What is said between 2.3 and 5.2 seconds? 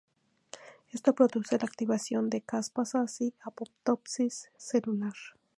de caspasas y apoptosis celular.